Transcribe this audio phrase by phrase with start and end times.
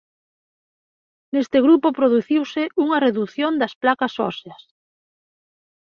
[1.33, 4.61] Neste grupo produciuse unha redución das placas óseas.